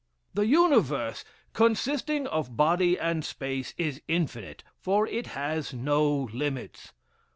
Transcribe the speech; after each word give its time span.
"The 0.33 0.47
universe, 0.47 1.23
consisting 1.53 2.25
of 2.25 2.57
body 2.57 2.97
and 2.97 3.23
space, 3.23 3.75
is 3.77 4.01
infinite, 4.07 4.63
for 4.79 5.05
it 5.05 5.27
has 5.37 5.75
no 5.75 6.27
limits. 6.33 6.91